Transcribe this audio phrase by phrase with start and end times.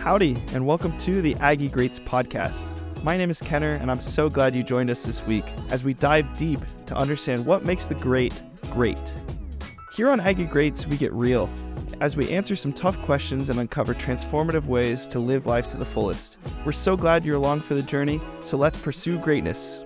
[0.00, 2.72] Howdy, and welcome to the Aggie Greats podcast.
[3.04, 5.92] My name is Kenner, and I'm so glad you joined us this week as we
[5.92, 9.14] dive deep to understand what makes the great great.
[9.94, 11.50] Here on Aggie Greats, we get real
[12.00, 15.84] as we answer some tough questions and uncover transformative ways to live life to the
[15.84, 16.38] fullest.
[16.64, 19.84] We're so glad you're along for the journey, so let's pursue greatness.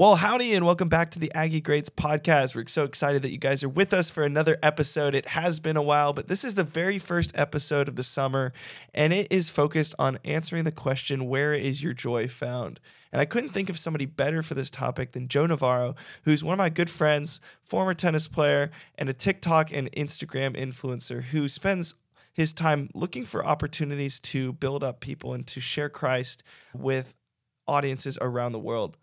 [0.00, 2.54] Well, howdy, and welcome back to the Aggie Greats podcast.
[2.54, 5.14] We're so excited that you guys are with us for another episode.
[5.14, 8.54] It has been a while, but this is the very first episode of the summer,
[8.94, 12.80] and it is focused on answering the question where is your joy found?
[13.12, 16.54] And I couldn't think of somebody better for this topic than Joe Navarro, who's one
[16.54, 21.94] of my good friends, former tennis player, and a TikTok and Instagram influencer who spends
[22.32, 26.42] his time looking for opportunities to build up people and to share Christ
[26.72, 27.14] with
[27.68, 28.96] audiences around the world.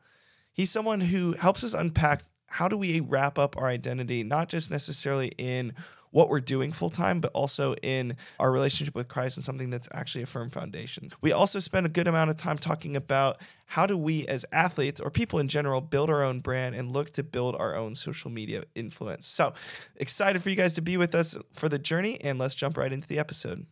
[0.57, 4.71] He's someone who helps us unpack how do we wrap up our identity, not just
[4.71, 5.73] necessarily in
[6.09, 9.87] what we're doing full time, but also in our relationship with Christ and something that's
[9.93, 11.09] actually a firm foundation.
[11.21, 14.99] We also spend a good amount of time talking about how do we, as athletes
[14.99, 18.31] or people in general, build our own brand and look to build our own social
[18.31, 19.27] media influence.
[19.27, 19.53] So
[19.97, 22.91] excited for you guys to be with us for the journey, and let's jump right
[22.91, 23.67] into the episode.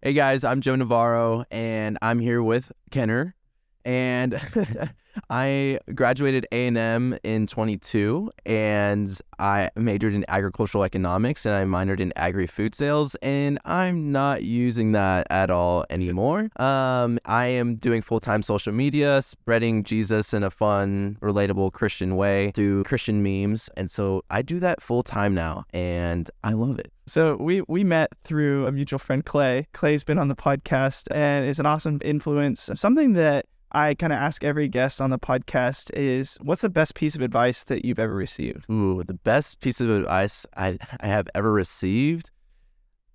[0.00, 3.34] Hey guys, I'm Joe Navarro, and I'm here with Kenner.
[3.84, 4.40] And
[5.30, 12.12] I graduated A&M in 22 and I majored in agricultural economics and I minored in
[12.16, 16.50] agri-food sales and I'm not using that at all anymore.
[16.62, 22.52] Um, I am doing full-time social media, spreading Jesus in a fun, relatable Christian way
[22.52, 23.68] through Christian memes.
[23.76, 26.92] And so I do that full-time now and I love it.
[27.06, 29.66] So we we met through a mutual friend, Clay.
[29.72, 32.70] Clay's been on the podcast and is an awesome influence.
[32.74, 36.94] Something that I kind of ask every guest on the podcast is what's the best
[36.94, 38.66] piece of advice that you've ever received?
[38.70, 42.30] Ooh, the best piece of advice I I have ever received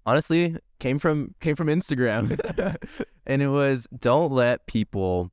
[0.08, 2.40] honestly came from came from Instagram.
[3.28, 5.32] and it was don't let people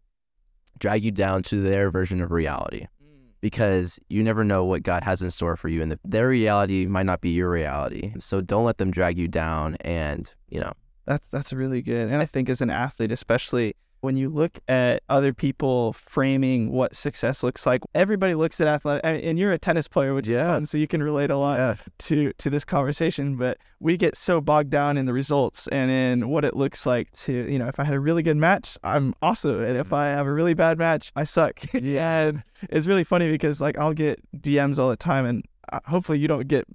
[0.78, 3.28] drag you down to their version of reality mm.
[3.40, 6.84] because you never know what God has in store for you and the, their reality
[6.84, 8.12] might not be your reality.
[8.18, 10.72] So don't let them drag you down and, you know.
[11.06, 12.08] That's that's really good.
[12.08, 16.94] And I think as an athlete especially when you look at other people framing what
[16.94, 20.36] success looks like, everybody looks at athletic, and you're a tennis player, which yeah.
[20.36, 21.76] is fun, so you can relate a lot yeah.
[21.98, 23.36] to to this conversation.
[23.36, 27.10] But we get so bogged down in the results and in what it looks like
[27.12, 30.08] to, you know, if I had a really good match, I'm awesome, and if I
[30.08, 31.60] have a really bad match, I suck.
[31.72, 35.80] yeah, and it's really funny because like I'll get DMs all the time, and uh,
[35.86, 36.66] hopefully you don't get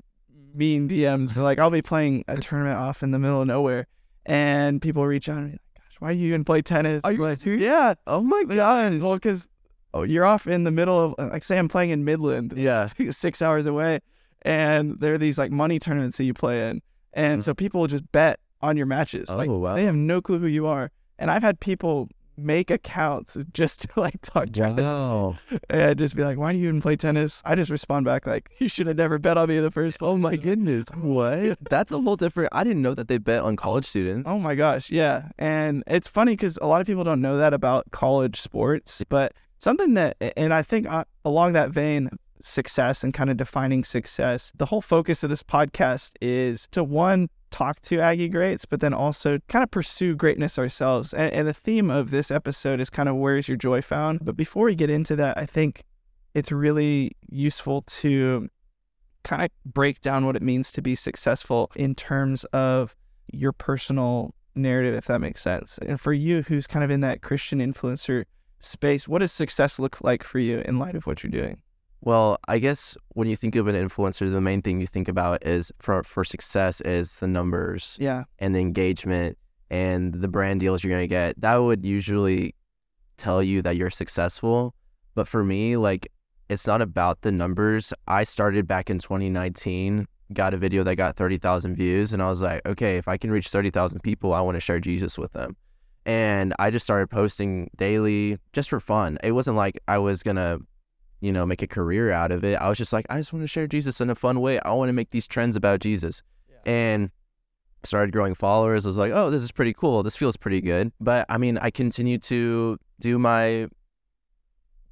[0.56, 3.85] mean DMs, but like I'll be playing a tournament off in the middle of nowhere,
[4.25, 5.59] and people reach out and
[5.99, 7.01] why do you even play tennis?
[7.03, 7.61] Are you like, serious?
[7.61, 7.93] Yeah.
[8.07, 8.99] Oh my god.
[9.01, 9.47] Well, because
[9.93, 12.53] oh, you're off in the middle of like say I'm playing in Midland.
[12.55, 12.89] Yeah.
[13.11, 13.99] Six hours away,
[14.41, 16.81] and there are these like money tournaments that you play in,
[17.13, 17.41] and mm-hmm.
[17.41, 19.29] so people just bet on your matches.
[19.29, 19.75] Oh like, wow.
[19.75, 22.09] They have no clue who you are, and I've had people
[22.44, 25.35] make accounts just to like talk trash wow.
[25.69, 28.50] and just be like, "Why do you even play tennis?" I just respond back like,
[28.59, 31.57] "You should have never bet on me in the first." Oh my goodness, what?
[31.69, 32.49] That's a whole different.
[32.51, 34.28] I didn't know that they bet on college students.
[34.29, 37.53] Oh my gosh, yeah, and it's funny because a lot of people don't know that
[37.53, 42.09] about college sports, but something that, and I think uh, along that vein,
[42.41, 44.51] success and kind of defining success.
[44.55, 48.93] The whole focus of this podcast is to one, talk to Aggie greats, but then
[48.93, 51.13] also kind of pursue greatness ourselves.
[51.13, 54.23] And, and, the theme of this episode is kind of where's your joy found.
[54.23, 55.83] But before we get into that, I think
[56.33, 58.49] it's really useful to
[59.23, 62.95] kind of break down what it means to be successful in terms of
[63.31, 65.77] your personal narrative, if that makes sense.
[65.79, 68.25] And for you, who's kind of in that Christian influencer
[68.59, 71.61] space, what does success look like for you in light of what you're doing?
[72.01, 75.45] Well, I guess when you think of an influencer, the main thing you think about
[75.45, 79.37] is for for success is the numbers, yeah, and the engagement
[79.69, 81.40] and the brand deals you're gonna get.
[81.41, 82.55] That would usually
[83.17, 84.73] tell you that you're successful.
[85.13, 86.11] But for me, like
[86.47, 87.93] it's not about the numbers.
[88.07, 92.41] I started back in 2019, got a video that got 30,000 views, and I was
[92.41, 95.55] like, okay, if I can reach 30,000 people, I want to share Jesus with them.
[96.05, 99.19] And I just started posting daily just for fun.
[99.22, 100.59] It wasn't like I was gonna
[101.21, 102.55] you know, make a career out of it.
[102.55, 104.59] I was just like, I just want to share Jesus in a fun way.
[104.59, 106.21] I want to make these trends about Jesus.
[106.49, 106.71] Yeah.
[106.71, 107.11] And
[107.83, 108.85] started growing followers.
[108.85, 110.03] I was like, oh, this is pretty cool.
[110.03, 110.91] This feels pretty good.
[110.99, 113.67] But I mean, I continued to do my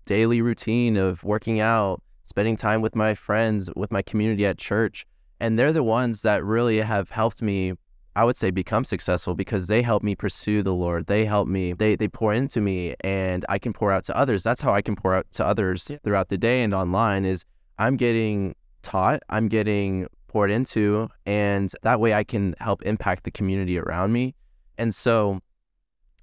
[0.06, 5.06] daily routine of working out, spending time with my friends, with my community at church.
[5.40, 7.74] And they're the ones that really have helped me
[8.18, 11.06] I would say become successful because they help me pursue the Lord.
[11.06, 11.74] They help me.
[11.74, 14.42] They they pour into me and I can pour out to others.
[14.42, 15.98] That's how I can pour out to others yeah.
[16.04, 17.46] throughout the day and online is
[17.78, 23.30] I'm getting taught, I'm getting poured into, and that way I can help impact the
[23.30, 24.34] community around me.
[24.80, 25.40] And so,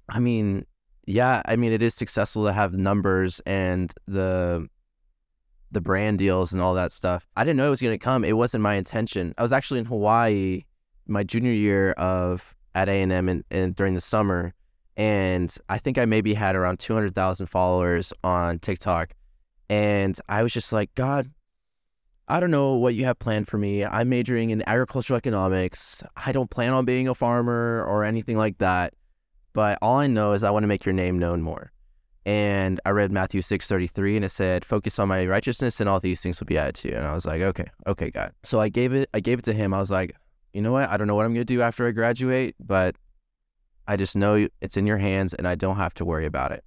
[0.09, 0.65] I mean,
[1.07, 4.67] yeah, I mean, it is successful to have numbers and the
[5.71, 7.25] the brand deals and all that stuff.
[7.37, 8.25] I didn't know it was going to come.
[8.25, 9.33] It wasn't my intention.
[9.37, 10.63] I was actually in Hawaii
[11.07, 14.53] my junior year of at A and M and during the summer,
[14.97, 19.13] and I think I maybe had around two hundred thousand followers on TikTok,
[19.69, 21.31] and I was just like, God,
[22.27, 23.85] I don't know what you have planned for me.
[23.85, 26.03] I'm majoring in agricultural economics.
[26.15, 28.93] I don't plan on being a farmer or anything like that.
[29.53, 31.71] But all I know is I want to make your name known more.
[32.25, 36.19] And I read Matthew 6:33 and it said, "Focus on my righteousness and all these
[36.21, 38.69] things will be added to you." And I was like, "Okay, okay, God." So I
[38.69, 39.73] gave it I gave it to him.
[39.73, 40.15] I was like,
[40.55, 40.89] "You know what?
[40.89, 42.95] I don't know what I'm going to do after I graduate, but
[43.87, 46.63] I just know it's in your hands and I don't have to worry about it."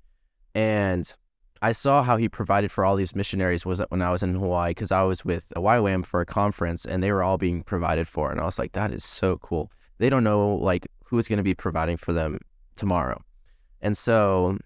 [0.55, 1.12] And
[1.61, 4.70] I saw how he provided for all these missionaries was when I was in Hawaii
[4.70, 8.06] because I was with a YWAM for a conference and they were all being provided
[8.06, 8.31] for.
[8.31, 9.73] And I was like, that is so cool.
[9.99, 12.38] They don't know like who is going to be providing for them
[12.76, 13.20] tomorrow.
[13.81, 14.58] And so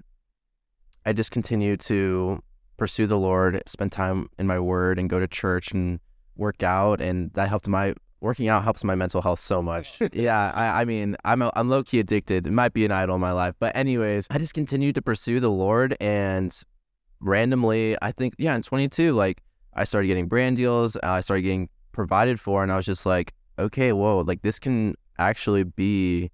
[1.06, 2.42] I just continue to
[2.76, 5.98] pursue the Lord, spend time in my word and go to church and
[6.36, 7.00] work out.
[7.00, 10.00] And that helped my working out helps my mental health so much.
[10.12, 12.46] yeah, I, I mean, I'm a, I'm low key addicted.
[12.46, 15.40] It might be an idol in my life, but anyways, I just continued to pursue
[15.40, 16.56] the Lord, and
[17.20, 19.42] randomly, I think, yeah, in 22, like
[19.74, 20.96] I started getting brand deals.
[21.02, 24.94] I started getting provided for, and I was just like, okay, whoa, like this can
[25.18, 26.30] actually be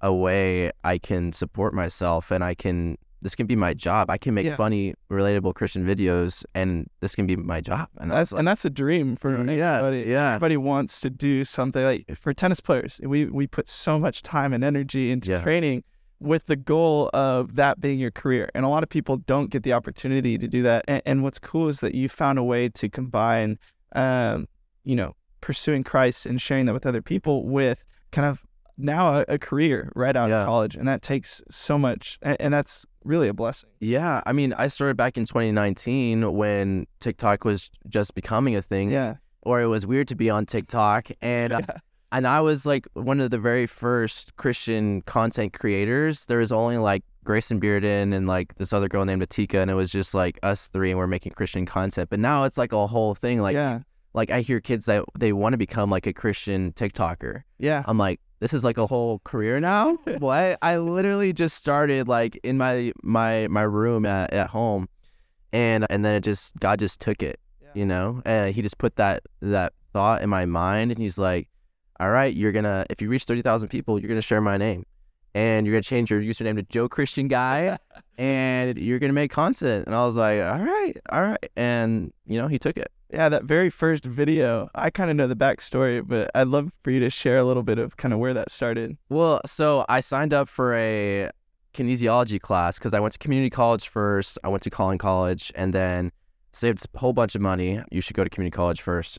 [0.00, 2.98] a way I can support myself, and I can.
[3.20, 4.10] This can be my job.
[4.10, 4.56] I can make Yeah.
[4.56, 7.88] funny, relatable Christian videos, and this can be my job.
[7.98, 11.82] And That's like, and that's a dream for yeah, yeah, Everybody wants to do something
[11.82, 13.00] like for tennis players.
[13.02, 15.42] We we put so much time and energy into Yeah.
[15.42, 15.84] training
[16.20, 18.50] with the goal of that being your career.
[18.54, 20.84] And a lot of people don't get the opportunity to do that.
[20.88, 23.56] And, and what's cool is that you found a way to combine,
[23.94, 24.48] um,
[24.84, 28.42] you know, pursuing Christ and sharing that with other people with kind of
[28.76, 30.40] now a, a career right out Yeah.
[30.40, 30.74] of college.
[30.74, 33.70] And that takes so much, and, and that's really a blessing.
[33.80, 38.90] Yeah, I mean, I started back in 2019 when TikTok was just becoming a thing,
[38.90, 39.16] Yeah.
[39.42, 41.76] or it was weird to be on TikTok, and uh, Yeah.
[42.12, 46.26] and I was like one of the very first Christian content creators.
[46.26, 49.74] There was only like Grayson Bearden and like this other girl named Atika, and it
[49.74, 52.10] was just like us three, and we're making Christian content.
[52.10, 53.40] But now it's like a whole thing.
[53.40, 53.80] Like, yeah.
[54.14, 57.42] like I hear kids that they want to become like a Christian TikToker.
[57.58, 57.82] Yeah.
[57.86, 59.96] I'm like, this is like a whole career now.
[60.18, 60.58] what?
[60.62, 64.88] I literally just started like in my my my room at, at home,
[65.52, 67.68] and and then it just God just took it, Yeah.
[67.74, 68.22] you know.
[68.24, 71.48] And He just put that that thought in my mind, and He's like,
[72.00, 74.84] all right, you're gonna if you reach thirty thousand people, you're gonna share my name,
[75.34, 77.76] and you're gonna change your username to Joe Christian Guy,
[78.18, 79.86] and you're gonna make content.
[79.86, 82.90] And I was like, all right, all right, and you know He took it.
[83.10, 86.90] Yeah, that very first video, I kind of know the backstory, but I'd love for
[86.90, 88.98] you to share a little bit of kind of where that started.
[89.08, 91.30] Well, so I signed up for a
[91.72, 94.38] kinesiology class because I went to community college first.
[94.44, 96.12] I went to Collin College and then
[96.52, 97.80] saved a whole bunch of money.
[97.90, 99.18] You should go to community college first.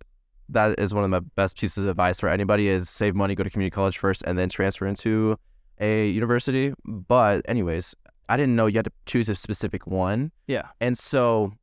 [0.49, 3.43] That is one of my best pieces of advice for anybody is save money, go
[3.43, 5.37] to community college first, and then transfer into
[5.79, 6.73] a university.
[6.85, 7.95] But anyways,
[8.27, 10.31] I didn't know you had to choose a specific one.
[10.47, 10.67] Yeah.
[10.81, 11.53] And so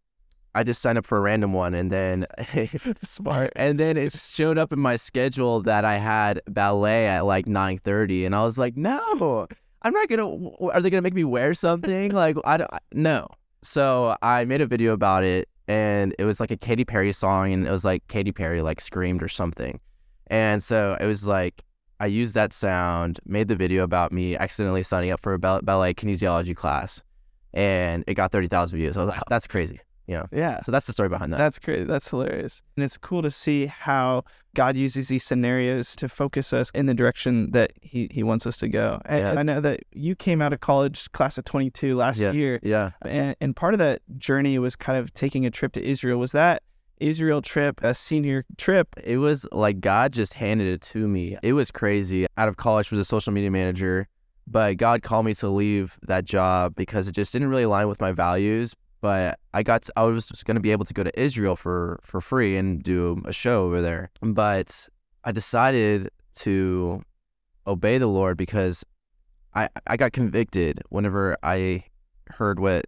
[0.56, 2.26] I just signed up for a random one and then
[3.02, 3.52] Smart.
[3.56, 8.24] and then it showed up in my schedule that I had ballet at like 9:30
[8.24, 9.46] and I was like, "No.
[9.82, 12.70] I'm not going to are they going to make me wear something?" like I don't
[12.92, 13.28] no.
[13.62, 17.52] So I made a video about it and it was like a Katy Perry song
[17.52, 19.78] and it was like Katy Perry like screamed or something.
[20.28, 21.64] And so it was like
[22.00, 25.92] I used that sound, made the video about me accidentally signing up for a ballet
[25.92, 27.02] kinesiology class
[27.52, 28.96] and it got 30,000 views.
[28.96, 30.60] I was like, "That's crazy." Yeah.
[30.62, 31.38] So that's the story behind that.
[31.38, 31.86] That's great.
[31.86, 32.62] That's hilarious.
[32.76, 36.94] And it's cool to see how God uses these scenarios to focus us in the
[36.94, 39.00] direction that He, he wants us to go.
[39.04, 39.40] And Yeah.
[39.40, 42.32] I know that you came out of college, class of 22 last Yeah.
[42.32, 42.60] year.
[42.62, 42.90] yeah.
[43.02, 46.18] And, and part of that journey was kind of taking a trip to Israel.
[46.18, 46.62] Was that
[46.98, 48.88] Israel trip a senior trip?
[49.04, 51.36] It was like God just handed it to me.
[51.42, 52.26] It was crazy.
[52.38, 54.08] Out of college was a social media manager,
[54.46, 58.00] but God called me to leave that job because it just didn't really align with
[58.00, 58.74] my values.
[59.06, 62.00] But I got to, I was going to be able to go to Israel for
[62.02, 64.10] for free and do a show over there.
[64.20, 64.88] But
[65.22, 67.04] I decided to
[67.68, 68.84] obey the Lord because
[69.54, 71.84] I I got convicted whenever I
[72.30, 72.86] heard what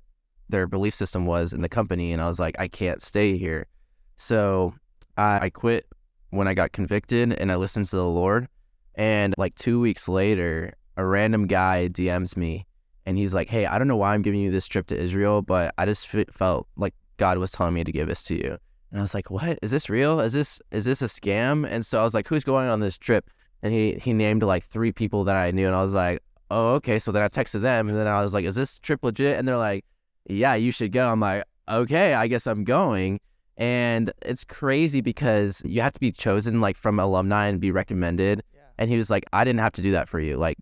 [0.49, 3.69] their belief system was in the company and I was like I can't stay here.
[4.17, 4.75] So
[5.17, 5.87] I, I quit
[6.31, 8.49] when I got convicted and I listened to the Lord.
[8.97, 12.67] And like two weeks later, a random guy DMs me
[13.09, 15.41] and he's like, Hey, I don't know why I'm giving you this trip to Israel,
[15.41, 18.59] but I just f- felt like God was telling me to give this to you.
[18.91, 20.21] And I was like, "What is this real?
[20.21, 22.99] Is this is this a scam?" And so I was like, "Who's going on this
[22.99, 23.31] trip?"
[23.63, 26.75] And he he named like three people that I knew, and I was like, "Oh,
[26.75, 29.39] okay." So then I texted them, and then I was like, "Is this trip legit?"
[29.39, 29.87] And they're like,
[30.27, 33.21] "Yeah, you should go." I'm like, "Okay, I guess I'm going."
[33.57, 38.43] And it's crazy because you have to be chosen like from alumni and be recommended.
[38.79, 40.37] And he was like, "I didn't have to do that for you.
[40.37, 40.59] Like,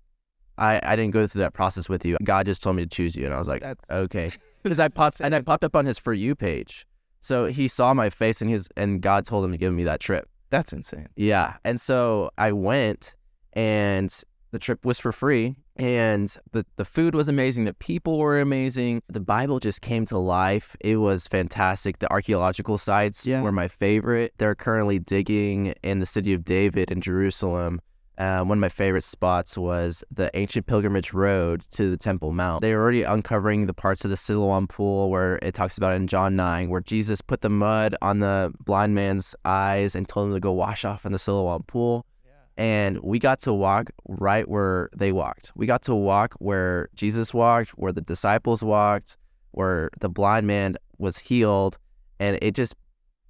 [0.58, 2.16] I I didn't go through that process with you.
[2.24, 4.30] God just told me to choose you." And I was like, That's "Okay,"
[4.62, 6.86] because I popped and I popped up on his for you page.
[7.20, 10.00] So he saw my face and he's and God told him to give me that
[10.00, 10.28] trip.
[10.50, 11.08] that's insane.
[11.16, 11.56] Yeah.
[11.64, 13.14] And so I went
[13.54, 14.14] and
[14.52, 17.64] the trip was for free and the, the food was amazing.
[17.64, 19.02] The people were amazing.
[19.08, 20.76] The Bible just came to life.
[20.80, 21.98] It was fantastic.
[21.98, 23.42] The archaeological sites Yeah.
[23.42, 24.32] were my favorite.
[24.38, 27.80] They're currently digging in the city of David in Jerusalem.
[28.18, 32.62] Uh, one of my favorite spots was the ancient pilgrimage road to the Temple Mount.
[32.62, 36.34] They're already uncovering the parts of the Siloam pool where it talks about in John
[36.34, 40.40] 9, where Jesus put the mud on the blind man's eyes and told him to
[40.40, 42.06] go wash off in the Siloam pool.
[42.56, 45.52] And we got to walk right where they walked.
[45.54, 49.18] We got to walk where Jesus walked, where the disciples walked,
[49.50, 51.76] where the blind man was healed.
[52.18, 52.74] And it just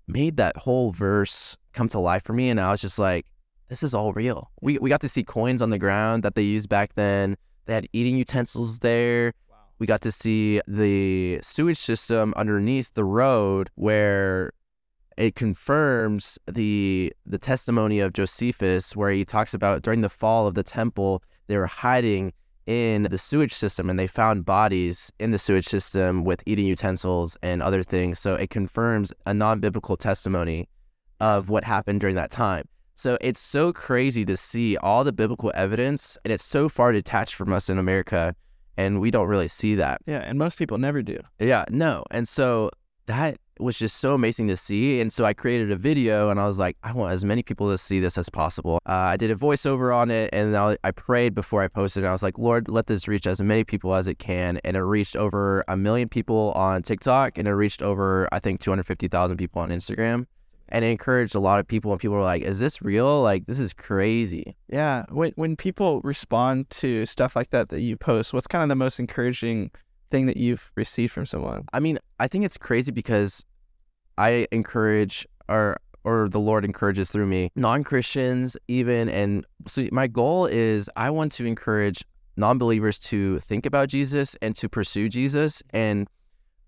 [0.06, 2.50] made that whole verse come to life for me.
[2.50, 3.26] And I was just like,
[3.68, 4.50] this is all real.
[4.60, 7.36] We, we got to see coins on the ground that they used back then.
[7.66, 9.32] They had eating utensils there.
[9.78, 14.52] We got to see the sewage system underneath the road where
[15.16, 20.54] it confirms the the testimony of Josephus where he talks about during the fall of
[20.54, 22.32] the temple they were hiding
[22.66, 27.36] in the sewage system and they found bodies in the sewage system with eating utensils
[27.42, 30.68] and other things so it confirms a non-biblical testimony
[31.20, 35.52] of what happened during that time so it's so crazy to see all the biblical
[35.54, 38.34] evidence and it's so far detached from us in America
[38.76, 41.18] and we don't really see that Yeah, and most people never do.
[41.38, 42.04] yeah, no.
[42.10, 42.70] And so
[43.06, 45.00] that was just so amazing to see.
[45.00, 47.70] And so I created a video and I was like, I want as many people
[47.70, 48.80] to see this as possible.
[48.86, 52.06] Uh, I did a voiceover on it and I, I prayed before I posted it.
[52.06, 54.58] I was like, Lord, let this reach as many people as it can.
[54.64, 58.60] And it reached over a million people on TikTok and it reached over, I think,
[58.60, 60.26] 250,000 people on Instagram.
[60.68, 61.92] And it encouraged a lot of people.
[61.92, 63.22] And people were like, is this real?
[63.22, 64.56] Like, this is crazy.
[64.68, 68.68] Yeah, when when people respond to stuff like that that you post, what's kind of
[68.68, 69.70] the most encouraging
[70.10, 71.66] thing that you've received from someone?
[71.72, 73.44] I mean, I think it's crazy because
[74.18, 80.46] I encourage or or the Lord encourages through me non-Christians even and so my goal
[80.46, 82.04] is I want to encourage
[82.36, 86.08] non-believers to think about Jesus and to pursue Jesus and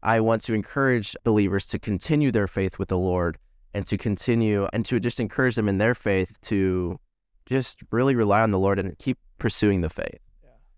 [0.02, 3.38] I want to encourage believers to continue their faith with the Lord
[3.74, 6.98] and to continue and to just encourage them in their faith to
[7.46, 10.18] just really rely on the Lord and keep pursuing the faith.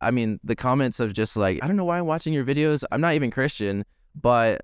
[0.01, 2.85] I mean, the comments of just like, I don't know why I'm watching your videos.
[2.91, 4.63] I'm not even Christian, but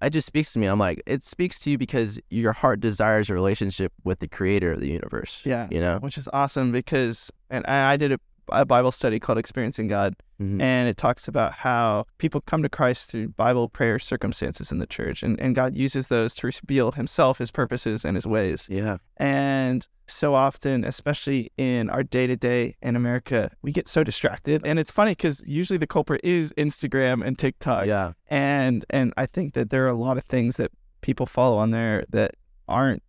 [0.00, 0.66] it just speaks to me.
[0.66, 4.72] I'm like, it speaks to you because your heart desires a relationship with the creator
[4.72, 5.42] of the universe.
[5.44, 5.68] Yeah.
[5.70, 5.98] You know?
[5.98, 8.18] Which is awesome because, and I I did a,
[8.50, 10.60] a Bible study called Experiencing God, Mhm.
[10.60, 14.86] and it talks about how people come to Christ through Bible, prayer, circumstances in the
[14.86, 18.66] church, and, and God uses those to reveal Himself, His purposes, and His ways.
[18.70, 18.96] Yeah.
[19.16, 24.60] And so often, especially in our day to day in America, we get so distracted.
[24.66, 27.86] And it's funny because usually the culprit is Instagram and TikTok.
[27.86, 28.12] yeah.
[28.28, 30.70] And and I think that there are a lot of things that
[31.00, 32.32] people follow on there that
[32.68, 33.02] aren't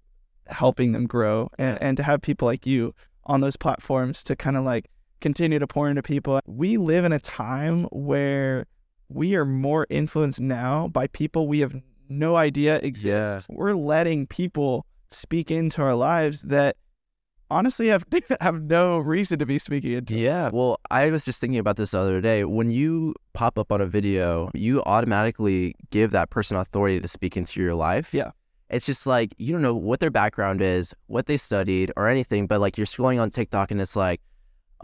[0.48, 1.50] helping them grow.
[1.58, 2.94] And and to have people like you
[3.26, 4.86] on those platforms to kind of like
[5.26, 6.40] continue to pour into people.
[6.46, 8.68] We live in a time where
[9.10, 11.74] we are more influenced now by people we have
[12.08, 13.48] no idea exist.
[13.50, 13.56] Yeah.
[13.58, 16.78] We're letting people speak into our lives that
[17.50, 18.06] honestly have
[18.40, 20.14] have no reason to be speaking into.
[20.14, 20.52] Yeah.
[20.54, 22.46] Well, I was just thinking about this the other day.
[22.46, 27.36] When you pop up on a video, you automatically give that person authority to speak
[27.36, 28.14] into your life.
[28.14, 28.30] Yeah.
[28.70, 32.46] It's just like you don't know what their background is, what they studied, or anything,
[32.46, 34.22] but like you're scrolling on TikTok and it's like,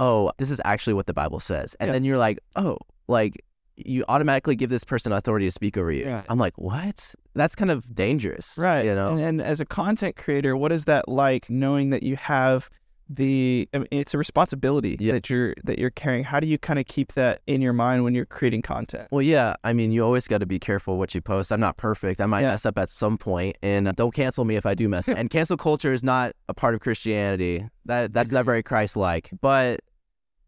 [0.01, 1.75] oh, this is actually what the Bible says.
[1.79, 1.93] And Yeah.
[1.93, 2.77] then you're like, oh,
[3.07, 3.43] like
[3.77, 6.07] you automatically give this person authority to speak over you.
[6.09, 6.25] Right.
[6.27, 7.13] I'm like, what?
[7.35, 8.57] That's kind of dangerous.
[8.57, 8.83] Right.
[8.85, 9.11] You know?
[9.11, 12.69] And, and as a content creator, what is that like knowing that you have
[13.13, 15.11] the I mean, it's a responsibility Yeah.
[15.13, 16.23] that you're that you're carrying.
[16.23, 19.07] How do you kind of keep that in your mind when you're creating content?
[19.11, 19.55] Well, yeah.
[19.65, 21.51] I mean, you always got to be careful what you post.
[21.51, 22.21] I'm not perfect.
[22.21, 22.51] I might Yeah.
[22.51, 25.09] mess up at some point, and uh, don't cancel me if I do mess.
[25.09, 25.17] up.
[25.19, 27.67] and cancel culture is not a part of Christianity.
[27.85, 29.29] That that's not very Christ-like.
[29.41, 29.81] But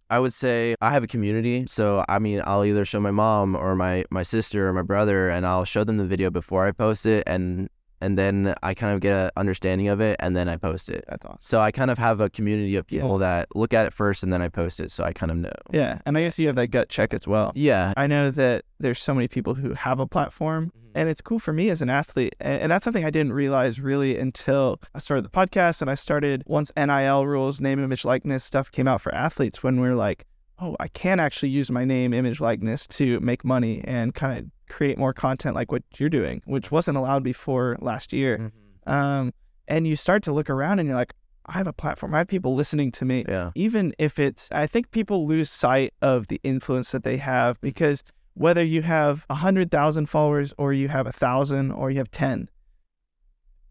[0.10, 3.56] I would say I have a community, so I mean, I'll either show my mom
[3.56, 6.72] or my my sister or my brother, and I'll show them the video before I
[6.72, 7.70] post it, and
[8.04, 11.06] and then I kind of get an understanding of it, and then I post it.
[11.08, 11.40] That's awesome.
[11.42, 13.02] So I kind of have a community of Yeah.
[13.02, 15.38] people that look at it first, and then I post it, so I kind of
[15.38, 15.54] know.
[15.72, 17.54] Yeah, and I guess you have that gut check as well.
[17.56, 17.94] Yeah.
[17.96, 20.98] I know that there's so many people who have a platform, mm-hmm.
[21.00, 22.36] and it's cool for me as an athlete.
[22.42, 25.96] And, and that's something I didn't realize really until I started the podcast and I
[25.96, 30.26] started once NIL rules, name, image, likeness stuff came out for athletes when we're like,
[30.60, 34.46] oh, I can actually use my name, image, likeness to make money and kind of
[34.74, 38.52] create more content like what you're doing, which wasn't allowed before last year.
[38.88, 38.92] Mhm.
[38.92, 39.34] Um,
[39.68, 41.14] and you start to look around and you're like,
[41.46, 42.14] I have a platform.
[42.14, 43.52] I have people listening to me Yeah.
[43.56, 48.02] even if it's i think people lose sight of the influence that they have because
[48.34, 52.48] whether you have 100000 followers or you have a thousand or you have 10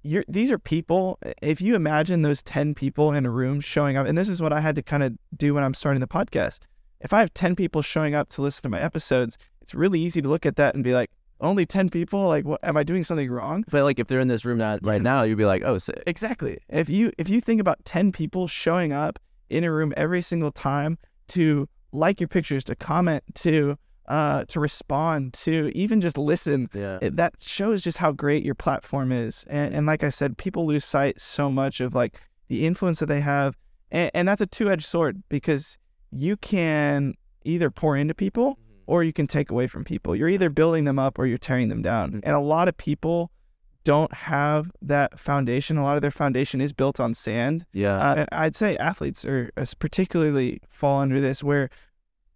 [0.03, 4.07] you're, these are people if you imagine those 10 people in a room showing up
[4.07, 6.61] and this is what i had to kind of do when i'm starting the podcast
[7.03, 10.21] if i have 10 people showing up to listen to my episodes it's really easy
[10.23, 13.03] to look at that and be like only 10 people like what am i doing
[13.05, 15.63] something wrong But like, if they're in this room now, right now, you'd be like,
[15.65, 16.01] oh, sick.
[16.07, 16.59] Exactly.
[16.69, 19.19] If you if you think about 10 people showing up
[19.51, 24.61] in a room every single time to like your pictures, to comment, to uh to
[24.61, 26.99] respond, to even just listen, Yeah.
[27.03, 29.45] it, that shows just how great your platform is.
[29.49, 33.07] And and like I said, people lose sight so much of like the influence that
[33.07, 33.57] they have.
[33.91, 35.77] And, and that's a two-edged sword because
[36.13, 37.15] you can
[37.45, 40.15] either pour into people or you can take away from people.
[40.15, 42.13] You're either building them up or you're tearing them down.
[42.13, 42.21] Mhm.
[42.25, 43.31] And a lot of people
[43.85, 45.77] don't have that foundation.
[45.77, 47.65] A lot of their foundation is built on sand.
[47.73, 47.97] Yeah.
[47.99, 51.69] Uh, and I'd say athletes are uh, particularly fall under this, where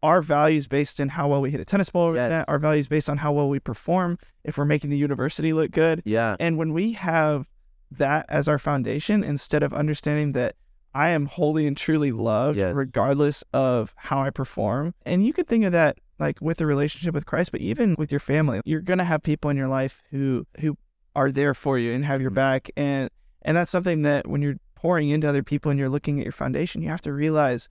[0.03, 2.31] our values based in how well we hit a tennis ball, Yes.
[2.31, 5.71] net, our values based on how well we perform, if we're making the university look
[5.71, 6.03] good.
[6.05, 6.37] yeah.
[6.41, 7.47] And when we have
[7.93, 10.55] that as our foundation, instead of understanding that
[10.97, 12.75] I am wholly and truly loved Yes.
[12.75, 17.13] regardless of how I perform, and you could think of that like with a relationship
[17.15, 20.47] with Christ, but even with your family, you're gonna have people in your life who
[20.61, 20.79] who
[21.15, 22.35] are there for you and have your Mhm.
[22.35, 23.11] back, and
[23.43, 26.33] and that's something that when you're pouring into other people and you're looking at your
[26.33, 27.69] foundation, you have to realize.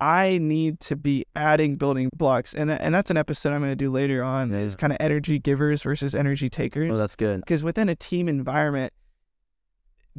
[0.00, 3.76] I need to be adding building blocks, and and that's an episode I'm going to
[3.76, 4.50] do later on.
[4.52, 4.58] Yeah.
[4.58, 7.40] Is kind of energy givers versus energy takers Oh, that's good.
[7.40, 8.92] because within a team environment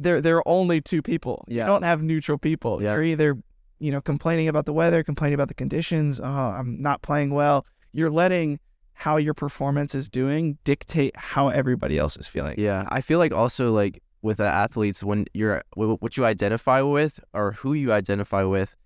[0.02, 1.64] there there are only two people Yeah.
[1.64, 2.94] you don't have neutral people Yeah.
[2.94, 3.36] you're either
[3.78, 6.24] you know complaining about the weather complaining about the conditions oh
[6.58, 8.58] i'm not playing well you're letting
[8.94, 12.84] how your performance is doing dictate how everybody else is feeling Yeah.
[12.88, 17.52] I feel like also like with the athletes, when you're what you identify with or
[17.52, 18.76] who you identify with.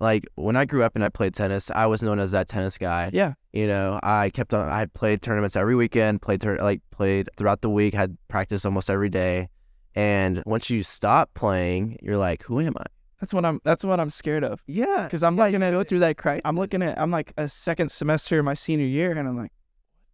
[0.00, 2.76] Like when I grew up and I played tennis, I was known as that tennis
[2.78, 3.10] guy.
[3.12, 4.68] yeah You know, I kept on.
[4.68, 6.22] I played tournaments every weekend.
[6.22, 7.94] Played tur- like played throughout the week.
[7.94, 9.48] Had practice almost every day.
[9.94, 12.84] And once you stop playing, you're like, who am I?
[13.20, 15.02] that's what i'm that's what i'm scared of Yeah.
[15.04, 16.40] because i'm going to Go through that crisis.
[16.46, 19.52] i'm looking at i'm like a second semester of my senior year and i'm like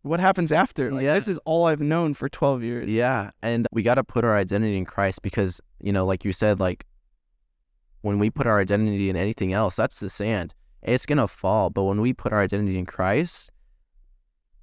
[0.03, 1.15] what happens after like Yeah.
[1.15, 4.37] this is all i've known for 12 years Yeah, and we got to put our
[4.37, 6.85] identity in Christ because, you know, like you said, like
[8.01, 10.53] when we put our identity in anything else, that's the sand.
[10.83, 13.51] It's going to fall, but when we put our identity in Christ,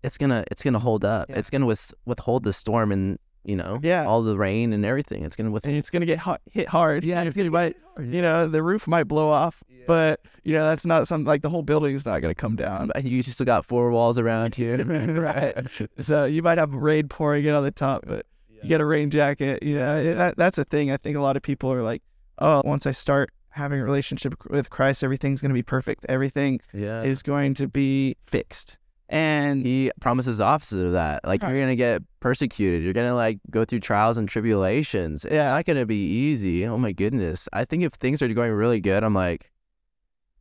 [0.04, 1.30] it's going to it's going to hold up.
[1.30, 1.38] Yeah.
[1.39, 4.06] It's going to with, withhold the storm and, you know, Yeah.
[4.06, 5.23] all the rain and everything.
[5.25, 7.03] It's going to with and it's gonna get hot, hit hard.
[7.03, 10.86] Yeah, it's you might you know the roof might blow off but you know that's
[10.86, 12.89] not something like the whole building is not going to come down.
[13.01, 14.77] You still got four walls around here.
[14.86, 15.56] right.
[15.99, 19.10] So you might have rain pouring in on the top but you get a rain
[19.10, 19.62] jacket.
[19.62, 20.89] You know it- that, that's a thing.
[20.89, 22.01] I think a lot of people are like
[22.39, 26.06] oh once i start having a relationship with christ everything's going to be perfect.
[26.10, 27.03] Everything Yeah.
[27.03, 28.77] is going to be fixed
[29.09, 31.23] and he promises the opposite of that.
[31.25, 32.83] Like you're gonna get persecuted.
[32.83, 35.25] You're gonna like go through trials and tribulations.
[35.25, 36.65] It's not gonna be easy.
[36.65, 37.47] Oh my goodness.
[37.53, 39.51] I think if things are going really good, I'm like,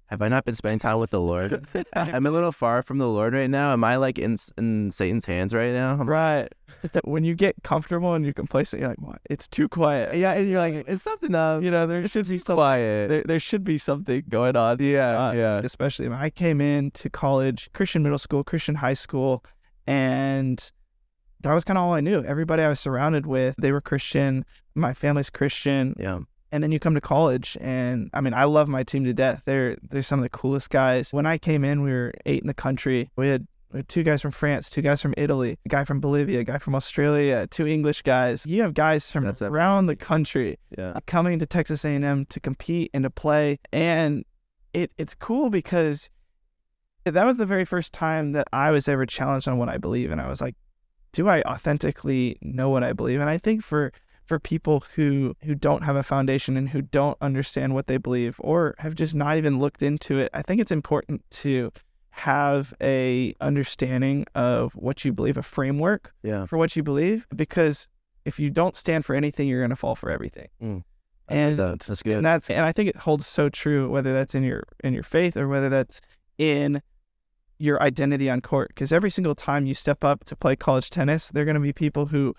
[0.06, 1.64] have I not been spending time with the Lord?
[1.94, 3.72] I'm a little far from the Lord right now.
[3.72, 5.96] Am I like in in Satan's hands right now?
[5.96, 6.48] I'm- right
[7.04, 10.48] when you get comfortable and you're complacent you're like what it's too quiet Yeah, and
[10.48, 11.62] you're like, it's something up.
[11.62, 13.08] you know there should be some Quiet.
[13.10, 14.78] there, there should be something going on.
[14.80, 15.58] Yeah, Uh, yeah.
[15.64, 19.44] Especially when I came into college, Christian middle school, Christian high school,
[19.86, 20.70] and
[21.40, 22.22] that was kind of all I knew.
[22.22, 24.44] Everybody I was surrounded with, they were Christian.
[24.74, 25.94] My family's Christian.
[25.98, 26.20] Yeah.
[26.52, 29.40] And then you come to college, and I mean, I love my team to death.
[29.46, 31.10] They're they're some of the coolest guys.
[31.12, 33.10] When I came in, we were eight in the country.
[33.16, 33.46] We had, we had
[33.88, 36.74] two guys from France, two guys from Italy, a guy from Bolivia, a guy from
[36.74, 38.44] Australia, two English guys.
[38.46, 40.98] You have guys from That's around the country Yeah.
[41.06, 44.24] coming to Texas A&M to compete and to play, and
[44.74, 46.10] it it's cool because
[47.04, 50.10] that was the very first time that I was ever challenged on what I believe,
[50.10, 50.54] and I was like,
[51.12, 53.20] do I authentically know what I believe?
[53.20, 53.92] And I think for
[54.24, 58.36] for people who who don't have a foundation and who don't understand what they believe
[58.38, 61.72] or have just not even looked into it, I think it's important to
[62.14, 66.46] have a understanding of what you believe, a framework Yeah.
[66.46, 67.88] for what you believe because
[68.24, 70.48] if you don't stand for anything, you're gonna fall for everything.
[70.62, 70.84] Mm.
[71.28, 72.16] And that's, that's good.
[72.18, 75.02] and that's and I think it holds so true whether that's in your in your
[75.02, 76.00] faith or whether that's
[76.36, 76.82] in
[77.58, 81.28] your identity on court because every single time you step up to play college tennis
[81.28, 82.34] there're going to be people who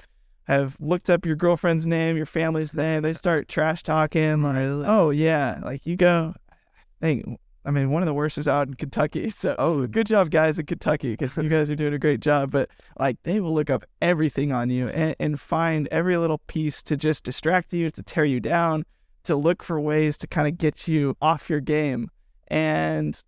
[0.48, 4.58] have looked up your girlfriend's name your family's name they start trash talking like
[4.88, 8.68] oh yeah like you go I think I mean one of the worst is out
[8.68, 12.00] in Kentucky so oh, good job guys in Kentucky because you guys are doing a
[12.00, 16.18] great job but like they will look up everything on you and, and find every
[16.18, 18.84] little piece to just distract you to tear you down
[19.24, 22.10] to look for ways to kind of get you off your game.
[22.48, 23.22] And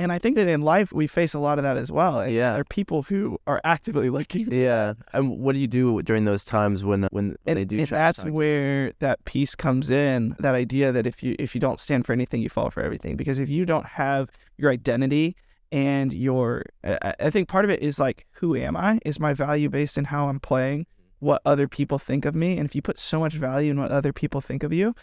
[0.00, 2.20] and I think that in life we face a lot of that as well.
[2.20, 2.52] And Yeah.
[2.52, 4.94] there are people who are actively looking, yeah.
[5.12, 7.78] And what do you do during those times when when and, they do?
[7.78, 10.36] and that's where that piece comes in.
[10.40, 13.16] That idea that if you if you don't stand for anything, you fall for everything.
[13.16, 15.36] Because if you don't have your identity
[15.72, 18.98] and your, I I think part of it is like, who am I?
[19.04, 20.80] Is my value based in how I'm playing?
[20.80, 21.26] Mm-hmm.
[21.26, 22.56] What other people think of me?
[22.58, 24.94] And if you put so much value in what other people think of you,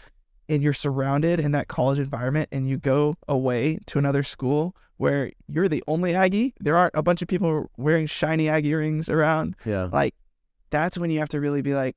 [0.48, 5.30] and you're surrounded in that college environment and you go away to another school where
[5.46, 9.56] you're the only Aggie, there aren't a bunch of people wearing shiny Aggie rings around.
[9.64, 9.88] yeah.
[9.92, 10.14] Like
[10.70, 11.96] that's when you have to really be like,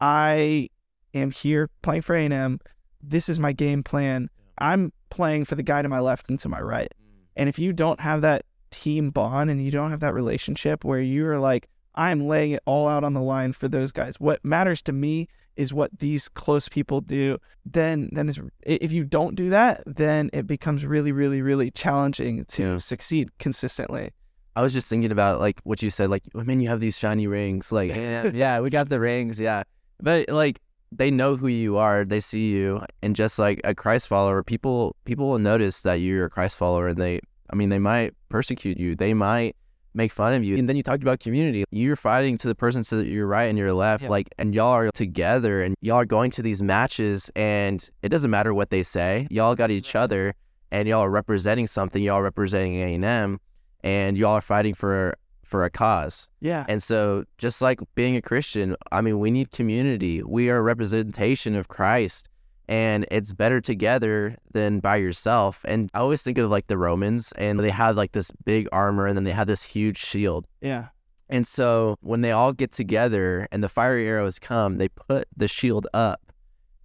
[0.00, 0.68] I
[1.14, 2.60] am here playing for A&M.
[3.02, 4.30] This is my game plan.
[4.58, 6.92] I'm playing for the guy to my left and to my right.
[7.02, 7.24] Mm.
[7.36, 11.00] And if you don't have that team bond and you don't have that relationship where
[11.00, 14.20] you're like, I'm laying it all out on the line for those guys.
[14.20, 17.38] What matters to me is what these close people do.
[17.64, 22.44] Then, then is if you don't do that, then it becomes really, really, really challenging
[22.46, 22.78] to Yeah.
[22.78, 24.10] succeed consistently.
[24.54, 26.96] I was just thinking about like what you said, like, oh, man, you have these
[26.98, 27.72] shiny rings.
[27.72, 29.64] Like, yeah, yeah, we got the rings, yeah.
[30.00, 30.60] But like,
[30.92, 32.04] they know who you are.
[32.04, 36.26] They see you, and just like a Christ follower, people people will notice that you're
[36.26, 38.94] a Christ follower, and they, I mean, they might persecute you.
[38.94, 39.56] They might
[39.96, 40.56] make fun of you.
[40.56, 41.64] And then you talked about community.
[41.70, 44.10] You're fighting to the person to your right and your left, Yeah.
[44.10, 48.30] like, and y'all are together, and y'all are going to these matches, and it doesn't
[48.30, 49.26] matter what they say.
[49.30, 50.34] Y'all got each other,
[50.70, 52.02] and y'all are representing something.
[52.02, 53.40] Y'all are representing A and M
[53.86, 56.28] and y'all are fighting for for a cause.
[56.40, 56.66] Yeah.
[56.68, 60.20] And so just like being a Christian, I mean, we need community.
[60.24, 62.28] We are a representation of Christ
[62.68, 65.60] and it's better together than by yourself.
[65.64, 69.06] And I always think of like the Romans and they had like this big armor
[69.06, 70.46] and then they had this huge shield.
[70.60, 70.88] Yeah.
[71.28, 75.48] And so when they all get together and the fiery arrows come, they put the
[75.48, 76.20] shield up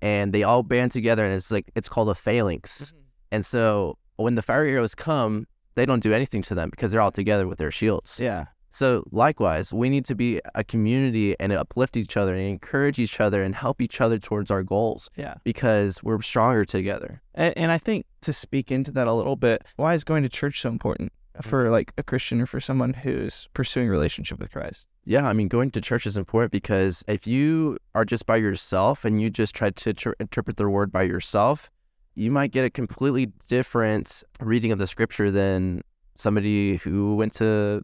[0.02, 2.82] and they all band together and it's like it's called a phalanx.
[2.82, 2.98] Mm-hmm.
[3.32, 7.02] And so when the fiery arrows come, they don't do anything to them because they're
[7.02, 8.20] all together with their shields.
[8.20, 8.46] Yeah.
[8.72, 13.20] So likewise, we need to be a community and uplift each other and encourage each
[13.20, 15.36] other and help each other towards our goals Yeah.
[15.44, 17.22] because we're stronger together.
[17.36, 20.30] And, and I think to speak into that a little bit, why is going to
[20.30, 21.44] church so important mm.
[21.44, 24.88] for like a Christian or for someone who's pursuing a relationship with Christ?
[25.04, 29.04] Yeah, I mean, going to church is important because if you are just by yourself
[29.04, 31.72] and you just try to tr- interpret the word by yourself,
[32.14, 35.82] you might get a completely different reading of the scripture than
[36.16, 37.84] somebody who went to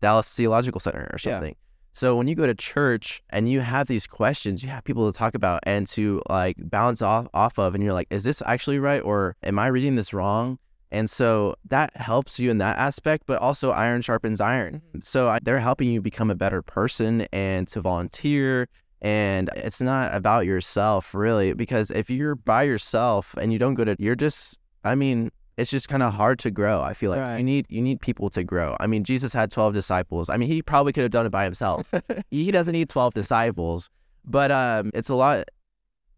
[0.00, 1.36] Dallas Theological Center or Yeah.
[1.36, 1.56] something.
[1.92, 5.18] So when you go to church and you have these questions, you have people to
[5.18, 8.78] talk about and to like bounce off off of, and you're like, is this actually
[8.78, 10.58] right or am I reading this wrong?
[10.92, 14.82] And so that helps you in that aspect, but also iron sharpens iron.
[14.88, 14.98] Mm-hmm.
[15.02, 18.68] So I, they're helping you become a better person and to volunteer.
[19.02, 23.84] And it's not about yourself really, because if you're by yourself and you don't go
[23.84, 25.30] to, you're just, I mean,
[25.60, 26.80] it's just kind of hard to grow.
[26.82, 27.36] I feel like Right.
[27.38, 28.76] you need you need people to grow.
[28.80, 30.28] I mean, Jesus had twelve disciples.
[30.30, 31.90] I mean, he probably could have done it by himself.
[32.30, 33.90] he doesn't need twelve disciples,
[34.24, 35.44] but um, it's a lot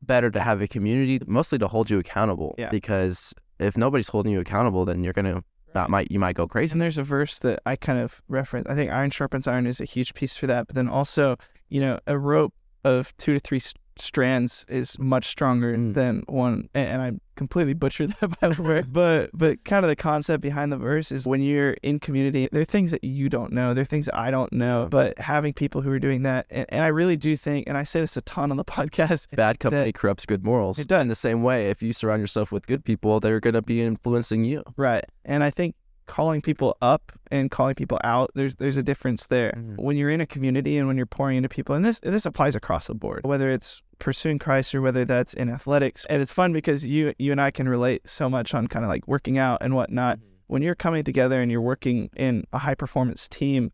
[0.03, 2.55] better to have a community, mostly to hold you accountable.
[2.59, 2.71] Yeah.
[2.71, 5.43] Because if nobody's holding you accountable, then you're gonna
[5.75, 6.73] that might you might go crazy.
[6.73, 8.69] And there's a verse that I kind of reference.
[8.69, 10.67] I think iron sharpens iron is a huge piece for that.
[10.67, 11.37] But then also,
[11.69, 13.61] you know, a rope of two to three
[13.99, 15.95] strands is much stronger Mm.
[15.95, 16.69] than one.
[16.75, 18.83] And, I completely butchered that by the way.
[18.87, 22.61] But but kind of the concept behind the verse is when you're in community, there
[22.63, 23.73] are things that you don't know.
[23.75, 24.87] There are things that I don't know.
[24.91, 27.85] But having people who are doing that, and, and I really do think, and I
[27.85, 29.35] say this a ton on the podcast.
[29.35, 30.79] Bad company corrupts good morals.
[30.79, 31.01] It does.
[31.03, 34.45] In the same way, if you surround yourself with good people, they're gonna be influencing
[34.45, 34.63] you.
[34.77, 35.05] Right.
[35.25, 35.75] And I think
[36.07, 39.53] calling people up and calling people out, there's there's a difference there.
[39.57, 39.79] Mhm.
[39.79, 42.57] When you're in a community and when you're pouring into people, and this this applies
[42.57, 46.05] across the board, whether it's pursuing Christ or whether that's in athletics.
[46.11, 48.89] And it's fun because you you and I can relate so much on kind of
[48.89, 50.19] like working out and whatnot.
[50.49, 53.73] When you're coming together and you're working in a high performance team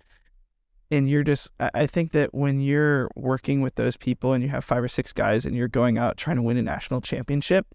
[0.90, 4.64] and you're just I think that when you're working with those people and you have
[4.64, 7.66] five or six guys and you're going out trying to win a national championship,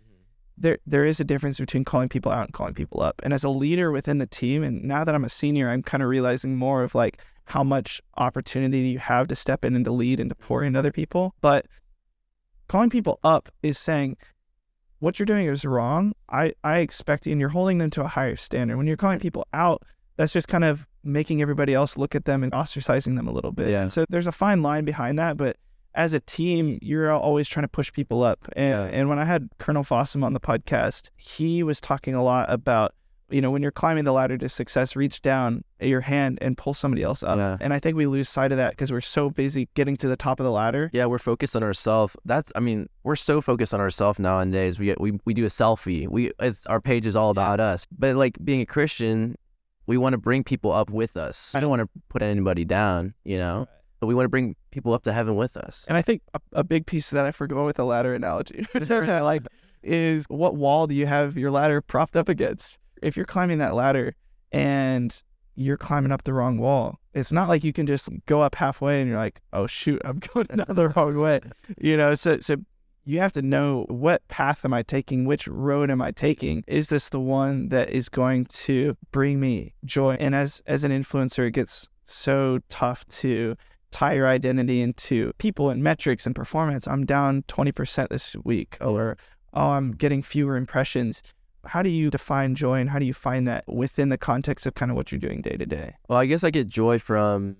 [0.58, 3.22] there there is a difference between calling people out and calling people up.
[3.24, 6.04] And as a leader within the team, and now that I'm a senior, I'm kind
[6.04, 9.92] of realizing more of like how much opportunity you have to step in and to
[9.92, 10.68] lead and to pour mm-hmm.
[10.68, 11.36] in other people.
[11.42, 11.66] But
[12.68, 14.18] calling people up is saying,
[15.00, 16.14] what you're doing is wrong.
[16.30, 18.78] I, I expect you, and you're holding them to a higher standard.
[18.78, 19.84] When you're calling people out,
[20.16, 23.52] that's just kind of making everybody else look at them and ostracizing them a little
[23.52, 23.68] bit.
[23.68, 23.88] Yeah.
[23.88, 25.58] So there's a fine line behind that, but
[25.96, 28.40] as a team, you're always trying to push people up.
[28.56, 29.00] And, Yeah.
[29.00, 32.94] and when I had Colonel Fossum on the podcast, he was talking a lot about,
[33.30, 36.74] you know, when you're climbing the ladder to success, reach down your hand and pull
[36.74, 37.38] somebody else up.
[37.38, 37.58] Yeah.
[37.62, 40.18] And I think we lose sight of that because we're so busy getting to the
[40.18, 40.90] top of the ladder.
[40.94, 42.16] Yeah, we're focused on ourselves.
[42.26, 44.78] That's, I mean, we're so focused on ourselves nowadays.
[44.80, 46.08] We get, we we do a selfie.
[46.08, 47.88] We it's our page is all about us.
[47.98, 49.36] But like being a Christian,
[49.88, 51.54] we want to bring people up with us.
[51.56, 53.68] I don't want to put anybody down, you know.
[54.04, 55.86] But we want to bring people up to heaven with us.
[55.88, 58.66] And I think a, a big piece of that, I forgot with the ladder analogy,
[58.74, 59.44] which I like,
[59.82, 62.80] is what wall do you have your ladder propped up against?
[63.02, 64.14] If you're climbing that ladder
[64.52, 65.16] and
[65.56, 69.00] you're climbing up the wrong wall, it's not like you can just go up halfway
[69.00, 71.40] and you're like, oh shoot, I'm going the wrong way.
[71.78, 72.58] You know, so so
[73.06, 76.66] you have to know what path am I taking, which road am I taking?
[76.68, 80.18] Is this the one that is going to bring me joy?
[80.20, 83.56] And as as an influencer, it gets so tough to
[83.94, 86.88] tie your identity into people and metrics and performance.
[86.88, 89.18] I'm down 20% this week, or
[89.54, 91.22] oh, I'm getting fewer impressions.
[91.66, 94.74] How do you define joy and how do you find that within the context of
[94.74, 95.96] kind of what you're doing day to day?
[96.10, 97.56] Well, I guess I get joy from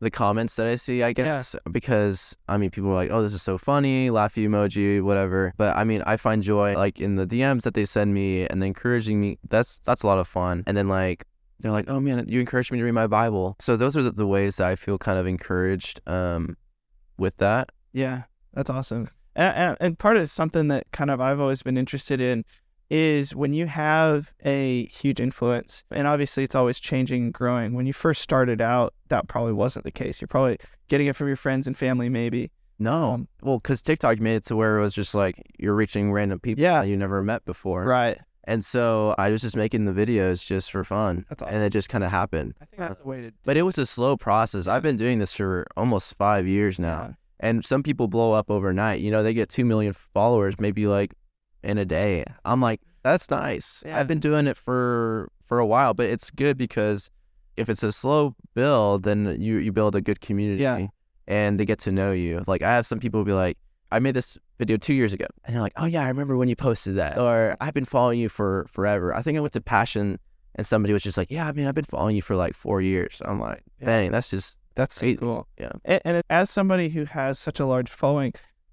[0.00, 3.32] the comments that I see, I guess, because I mean, people are like, "Oh, this
[3.32, 5.54] is so funny," laughy emoji, whatever.
[5.56, 8.62] But I mean, I find joy like in the DMs that they send me and
[8.62, 9.38] encouraging me.
[9.48, 10.64] That's that's a lot of fun.
[10.66, 11.24] And then like
[11.60, 14.26] they're like, "Oh man, you encouraged me to read my Bible." So those are the-
[14.26, 16.56] ways that I feel kind of encouraged um,
[17.18, 17.70] with that.
[17.92, 19.08] Yeah, that's awesome.
[19.34, 22.44] And, and, and part of something that kind of I've always been interested in
[22.88, 27.72] is when you have a huge influence, and obviously it's always changing and growing.
[27.74, 30.20] When you first started out, that probably wasn't the case.
[30.20, 32.50] You're probably getting it from your friends and family, maybe.
[32.78, 36.12] No, Um, well, because TikTok made it to where it was just like you're reaching
[36.12, 36.82] random people Yeah.
[36.82, 37.84] that you never met before.
[37.84, 38.18] Right.
[38.46, 41.26] And so I was just making the videos just for fun.
[41.28, 42.54] That's And it just kind of happened.
[42.60, 43.32] I think that's the way to.
[43.44, 44.66] But it was a slow process.
[44.66, 47.16] I've been doing this for almost five years now.
[47.40, 49.00] And some people blow up overnight.
[49.00, 51.12] You know, they get 2 million followers maybe like
[51.62, 52.24] in a day.
[52.44, 53.82] I'm like, that's nice.
[53.84, 53.98] Yeah.
[53.98, 57.08] I've been doing it for for a while, but it's good because
[57.56, 60.86] if it's a slow build, then you you build a good community Yeah.
[61.28, 62.42] and they get to know you.
[62.46, 63.58] Like I have some people be like,
[63.90, 66.48] I made this video two years ago, and they're like, "Oh yeah, I remember when
[66.48, 69.60] you posted that," or "I've been following you for forever." I think I went to
[69.60, 70.18] Passion,
[70.54, 72.80] and somebody was just like, "Yeah, I mean, I've been following you for like four
[72.80, 73.62] years." I'm like.
[73.82, 75.46] "Dang, that's just That's so cool.
[75.58, 75.72] Yeah.
[75.84, 78.32] And, and as somebody who has such a large following,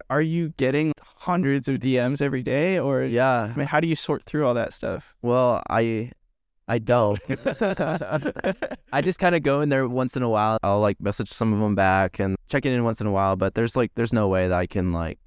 [0.10, 3.96] are you getting hundreds of DMs every day, or yeah." I mean, how do you
[3.96, 5.16] sort through all that stuff?
[5.22, 6.12] Well, I,
[6.68, 7.20] I don't.
[8.92, 10.58] I just kind of go in there once in a while.
[10.64, 13.56] I'll like message some of them back and check in once in a while, but
[13.56, 15.20] there's like there's no way that I can like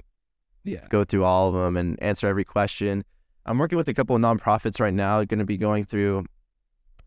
[0.64, 0.86] yeah.
[0.88, 3.04] go through all of them and answer every question.
[3.44, 6.26] I'm working with a couple of nonprofits right now, going to be going through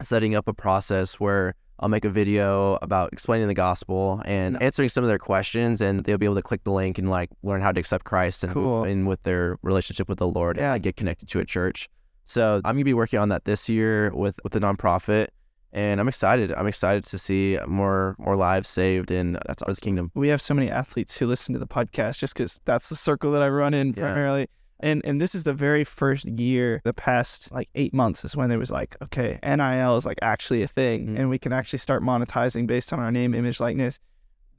[0.01, 4.61] setting up a process where I'll make a video about explaining the gospel and Nice.
[4.61, 7.29] answering some of their questions, and they'll be able to click the link and like
[7.43, 8.83] learn how to accept Christ and Cool.
[8.83, 10.73] and with their relationship with the Lord Yeah.
[10.73, 11.89] and get connected to a church.
[12.25, 15.27] So I'm gonna be working on that this year with with the nonprofit,
[15.71, 16.51] and I'm excited.
[16.53, 20.11] I'm excited to see more more lives saved in that's God's kingdom.
[20.15, 23.31] we have so many athletes who listen to the podcast just because that's the circle
[23.31, 24.03] that I run in Yeah.
[24.03, 24.47] primarily.
[24.81, 28.49] And and this is the very first year, the past like eight months is when
[28.49, 31.19] it was like, okay, NIL is like actually a thing, Mhm.
[31.19, 33.99] and we can actually start monetizing based on our name, image, likeness.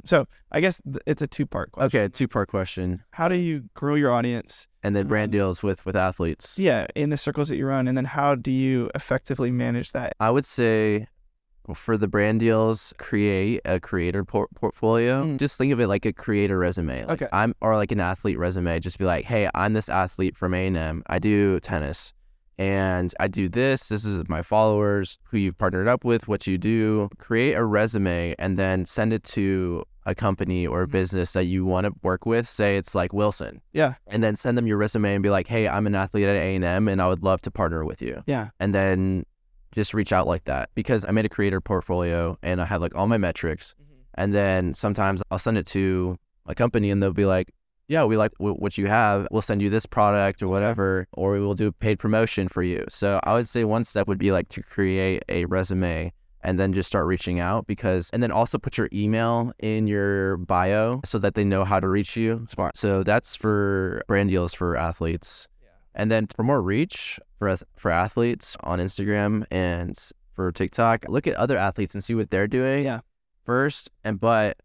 [0.04, 1.86] So I guess th- it's a two part question.
[2.00, 4.66] Okay, two part question, How do you grow your audience?
[4.82, 6.58] and then brand Um, deals with with athletes.
[6.58, 10.14] Yeah, in the circles that you run, and then how do you effectively manage that?
[10.20, 11.06] I would say
[11.74, 15.22] for the brand deals, create a creator por- portfolio.
[15.24, 15.38] Mm.
[15.38, 17.04] Just think of it like a creator resume.
[17.04, 17.28] Like Okay.
[17.32, 18.80] I'm or like an athlete resume.
[18.80, 21.02] Just be like, hey, I'm this athlete from A&M.
[21.06, 22.12] I do tennis,
[22.60, 23.88] and I do this.
[23.88, 27.08] This is my followers, who you've partnered up with, what you do.
[27.18, 30.90] Create a resume and then send it to a company or a Mhm.
[30.92, 32.46] business that you want to work with.
[32.46, 35.66] Say it's like Wilson, Yeah, and then send them your resume and be like, hey,
[35.68, 38.74] I'm an athlete at A&M, and I would love to partner with you yeah, and
[38.74, 39.24] then
[39.72, 42.94] just reach out like that because I made a creator portfolio and I have like
[42.94, 43.74] all my metrics.
[44.14, 47.52] And then sometimes I'll send it to a company and they'll be like,
[47.90, 49.26] yeah, we like w- what you have.
[49.32, 52.84] We'll send you this product or whatever, or we will do paid promotion for you.
[52.88, 56.72] So I would say one step would be like to create a resume and then
[56.72, 61.18] just start reaching out because, and then also put your email in your bio so
[61.18, 62.46] that they know how to reach you.
[62.48, 62.76] Smart.
[62.76, 65.48] So that's for brand deals for athletes.
[65.96, 69.98] And then for more reach for for athletes on Instagram and
[70.36, 72.84] for TikTok, look at other athletes and see what they're doing.
[72.84, 73.00] Yeah.
[73.44, 74.58] first, and but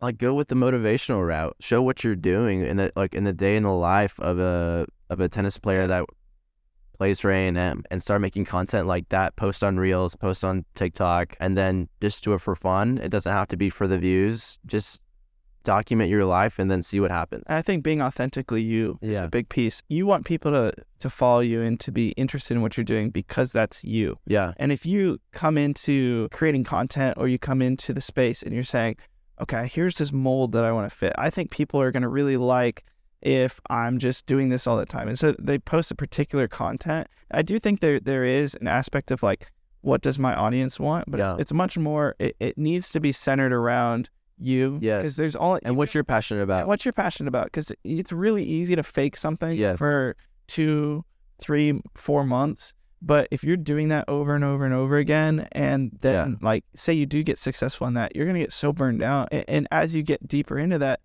[0.00, 1.56] like go with the motivational route.
[1.60, 4.86] Show what you're doing in the like in the day in the life of a
[5.10, 6.04] of a tennis player that
[6.98, 9.36] plays for A and M, and start making content like that.
[9.36, 12.98] Post on Reels, post on TikTok, and then just do it for fun.
[12.98, 14.58] It doesn't have to be for the views.
[14.64, 15.00] Just
[15.62, 17.42] document your life and then see what happens.
[17.48, 19.24] I think being authentically you is Yeah.
[19.24, 19.82] a big piece.
[19.88, 23.10] You want people to to follow you and to be interested in what you're doing
[23.10, 24.16] because that's you.
[24.26, 28.54] Yeah, And if you come into creating content or you come into the space and
[28.54, 28.96] you're saying,
[29.40, 32.08] okay, here's this mold that I want to fit, I think people are going to
[32.08, 32.84] really like
[33.22, 35.08] if I'm just doing this all the time.
[35.08, 37.08] And so they post a particular content.
[37.30, 41.10] I do think there there is an aspect of like, what does my audience want?
[41.10, 41.32] But Yeah.
[41.32, 44.78] it's, it's much more, it, it needs to be centered around you.
[44.82, 44.98] Yeah.
[44.98, 46.66] Because there's all, and what you're passionate about.
[46.68, 49.78] what you're passionate about because it's really easy to fake something Yes.
[49.78, 50.14] for
[50.46, 51.04] two
[51.40, 55.92] three four months but if you're doing that over and over and over again and
[56.00, 59.02] then like say you do get successful in that you're going to get so burned
[59.02, 61.00] out and, and as you get deeper into that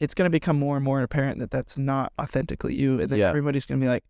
[0.00, 3.18] it's going to become more and more apparent that that's not authentically you and then
[3.18, 3.28] Yeah.
[3.30, 4.04] everybody's going to be like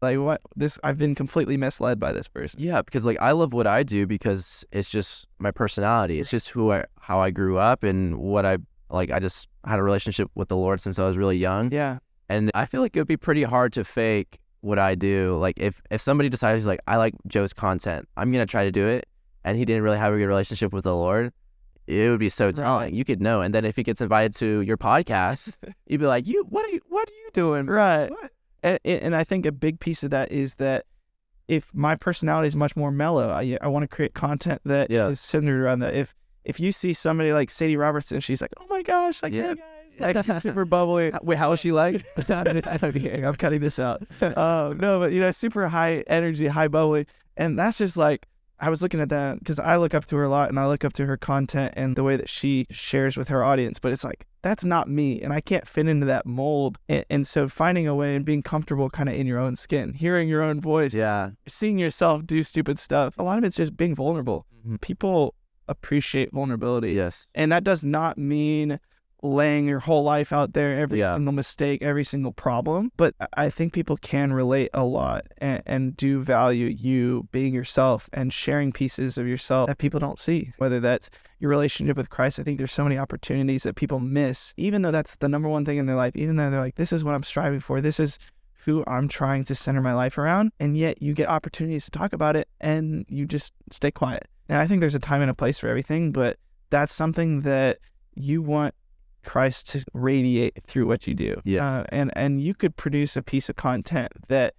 [0.00, 3.52] like what this i've been completely misled by this person Yeah, because like I love
[3.52, 6.20] what I do because it's just my personality.
[6.20, 8.58] It's just who I how I grew up and what I
[8.90, 11.72] like I just had a relationship with the Lord since I was really young.
[11.72, 15.36] yeah And I feel like it would be pretty hard to fake what I do.
[15.40, 18.86] Like if if somebody decides like I like Joe's content, I'm gonna try to do
[18.86, 19.06] it
[19.44, 21.32] and he didn't really have a good relationship with the Lord,
[21.86, 22.94] it would be so telling.
[22.94, 23.40] You could know.
[23.40, 25.54] And then if he gets invited to your podcast,
[25.86, 27.66] you'd be like, You what are you what are you doing?
[27.66, 28.30] right What?
[28.62, 30.84] and, and I think a big piece of that is that
[31.46, 35.14] if my personality is much more mellow, I, I want to create content that Yeah.
[35.14, 35.94] centered around that.
[35.94, 39.48] If if you see somebody like Sadie Robertson, she's like, oh my gosh, like Yeah.
[39.50, 41.12] hey guys, like super bubbly.
[41.22, 42.04] Wait, how is she like?
[42.28, 44.02] I'm cutting this out.
[44.22, 47.06] Oh no, but you know, super high energy, high bubbly,
[47.36, 48.26] and that's just like
[48.60, 50.66] I was looking at that because I look up to her a lot, and I
[50.66, 53.78] look up to her content and the way that she shares with her audience.
[53.78, 56.78] But it's like that's not me, and I can't fit into that mold.
[56.88, 59.94] And, and so finding a way and being comfortable, kind of in your own skin,
[59.94, 61.30] hearing your own voice, yeah.
[61.46, 63.14] seeing yourself do stupid stuff.
[63.18, 64.46] A lot of it's just being vulnerable.
[64.66, 64.80] Mhm.
[64.80, 65.34] People
[65.68, 66.92] appreciate vulnerability.
[66.92, 67.26] Yes.
[67.34, 68.80] And that does not mean
[69.22, 71.14] laying your whole life out there, every Yeah.
[71.14, 72.92] single mistake, every single problem.
[72.96, 78.08] But I- think people can relate a lot and, and do value you being yourself
[78.12, 82.38] and sharing pieces of yourself that people don't see, whether that's your relationship with Christ.
[82.38, 85.64] I think there's so many opportunities that people miss, even though that's the number one
[85.64, 87.80] thing in their life, even though they're like, this is what I'm striving for.
[87.80, 88.18] This is
[88.66, 90.52] who I'm trying to center my life around.
[90.60, 94.28] And yet you get opportunities to talk about it and you just stay quiet.
[94.48, 96.38] And I think there's a time and a place for everything, but
[96.70, 97.78] that's something that
[98.14, 98.74] you want
[99.28, 101.40] Christ to radiate through what you do.
[101.44, 101.60] Yes.
[101.62, 104.54] Uh, and and you could produce a piece of content that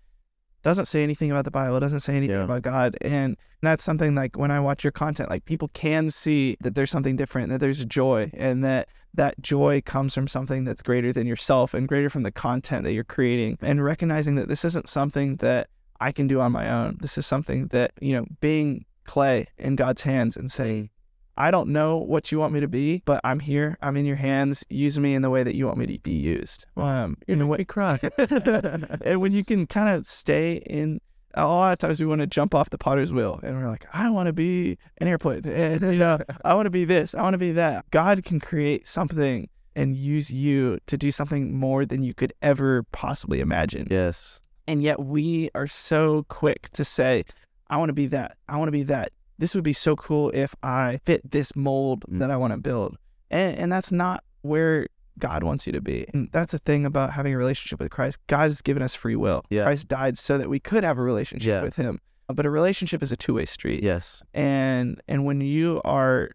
[0.61, 2.43] doesn't say anything about the Bible, doesn't say anything Yeah.
[2.43, 6.57] about God, and that's something like when I watch your content, like people can see
[6.61, 10.81] that there's something different, that there's joy, and that that joy comes from something that's
[10.81, 14.63] greater than yourself and greater from the content that you're creating, and recognizing that this
[14.65, 16.97] isn't something that I can do on my own.
[17.01, 20.89] This is something that you know, being clay in God's hands and saying,
[21.39, 23.77] I don't know what you want me to be, but I'm here.
[23.81, 24.65] I'm in your hands.
[24.69, 26.65] Use me in the way that you want me to be used.
[26.75, 27.97] Um, in the way cry.
[29.05, 30.99] and when you can kind of stay in,
[31.35, 33.85] a lot of times we want to jump off the potter's wheel, and we're like,
[33.93, 37.21] I want to be an airplane, and you know, I want to be this, I
[37.21, 37.89] want to be that.
[37.89, 42.83] God can create something and use you to do something more than you could ever
[42.91, 43.87] possibly imagine.
[43.89, 44.41] Yes.
[44.67, 47.23] And yet we are so quick to say,
[47.69, 48.35] I want to be that.
[48.49, 49.13] I want to be that.
[49.39, 52.19] This would be so cool if I fit this mold Mm.
[52.19, 52.97] that I want to build.
[53.31, 54.85] And, and that's not where
[55.17, 56.05] God wants you to be.
[56.13, 58.17] And that's the thing about having a relationship with Christ.
[58.27, 59.43] God has given us free will.
[59.49, 59.63] Yeah.
[59.63, 61.61] Christ died so that we could have a relationship Yeah.
[61.63, 61.99] with him.
[62.27, 64.21] But a relationship is a two-way street Yes.
[64.35, 66.29] and and when you are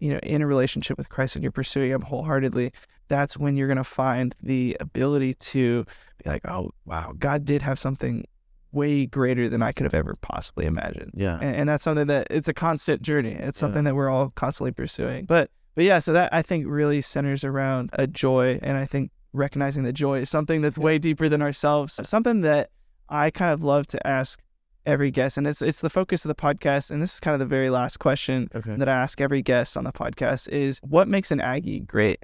[0.00, 2.72] you know in a relationship with christ and you're pursuing him wholeheartedly
[3.08, 5.84] that's when you're going to find the ability to
[6.22, 8.24] be like oh wow god did have something
[8.74, 11.38] way greater than i could have ever possibly imagined Yeah.
[11.40, 13.60] and, and that's something that it's a constant journey it's Yeah.
[13.60, 17.44] something that we're all constantly pursuing but but yeah so that i think really centers
[17.44, 21.42] around a joy and i think recognizing that joy is something that's way deeper than
[21.42, 22.70] ourselves something that
[23.08, 24.40] i kind of love to ask
[24.86, 27.40] every guest and it's it's the focus of the podcast and this is kind of
[27.40, 28.76] the very last question Okay.
[28.76, 32.18] that i ask every guest on the podcast is what makes an aggie great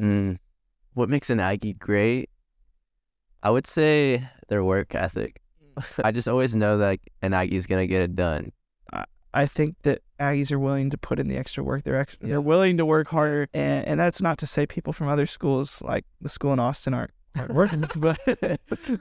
[0.00, 0.38] Mm.
[0.94, 2.28] What makes an Aggie great?
[3.46, 5.40] I would say their work ethic.
[6.02, 8.50] I just always know that an Aggie's gonna get it done.
[9.34, 11.82] I think that Aggies are willing to put in the extra work.
[11.84, 12.28] They're ex- Yeah.
[12.30, 15.82] they're willing to work harder, and and that's not to say people from other schools
[15.82, 18.18] like the school in Austin aren't aren't working, but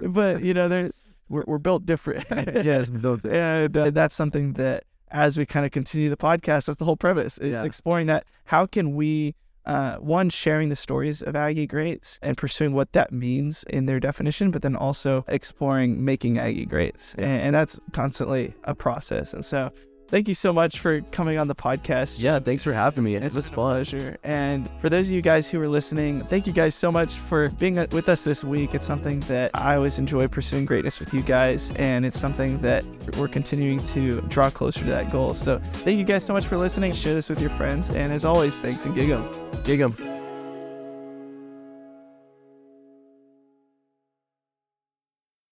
[0.01, 0.91] but you know they're
[1.29, 2.25] we're we're built different.
[2.65, 6.65] Yes, built and uh, that's something that as we kind of continue the podcast.
[6.65, 7.63] That's the whole premise is Yeah.
[7.63, 8.25] exploring that.
[8.43, 9.35] How can we,
[9.65, 13.99] uh, one, sharing the stories of Aggie greats and pursuing what that means in their
[13.99, 17.15] definition, but then also exploring making Aggie greats.
[17.15, 19.33] And, and that's constantly a process.
[19.33, 19.71] And so
[20.07, 22.19] thank you so much for coming on the podcast.
[22.19, 23.15] Yeah, thanks for having me.
[23.15, 23.75] It It's was been a fun.
[23.75, 24.17] pleasure.
[24.23, 27.49] And for those of you guys who are listening, thank you guys so much for
[27.49, 28.73] being with us this week.
[28.75, 32.83] It's something that I always enjoy pursuing greatness with you guys, and it's something that
[33.17, 35.33] we're continuing to draw closer to that goal.
[35.33, 36.91] So thank you guys so much for listening.
[36.93, 39.27] Share this with your friends, and as always, thanks and gig 'em.
[39.63, 39.95] Gig 'em.